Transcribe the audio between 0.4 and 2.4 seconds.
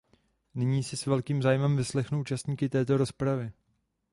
Nyní si s velkým zájmem vyslechnu